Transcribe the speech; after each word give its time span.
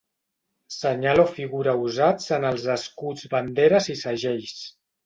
Senyal 0.75 1.21
o 1.25 1.27
figura 1.35 1.77
usats 1.89 2.33
en 2.39 2.49
els 2.53 2.67
escuts, 2.79 3.31
banderes 3.37 3.93
i 3.97 4.03
segells. 4.05 4.61